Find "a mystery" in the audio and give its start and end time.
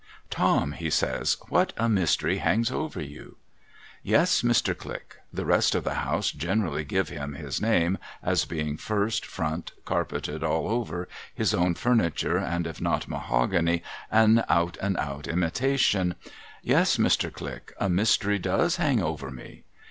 1.77-2.39, 17.79-18.39